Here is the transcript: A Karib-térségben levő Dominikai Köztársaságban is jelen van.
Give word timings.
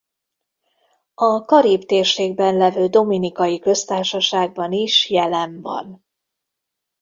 A 1.13 1.45
Karib-térségben 1.45 2.57
levő 2.57 2.87
Dominikai 2.87 3.59
Köztársaságban 3.59 4.71
is 4.71 5.09
jelen 5.09 5.61
van. 5.61 6.05